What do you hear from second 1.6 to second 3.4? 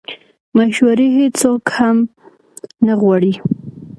هم نه غواړي